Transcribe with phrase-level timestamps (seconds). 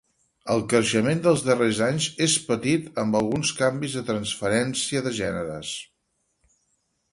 [0.51, 5.77] El creixement dels darrers anys és petit, amb alguns canvis de transferència de gèneres.